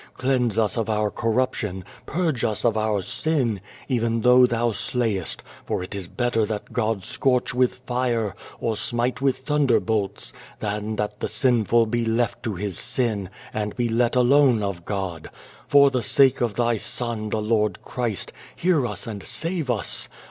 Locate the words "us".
0.57-0.77, 2.43-2.65, 18.87-19.05, 19.69-20.09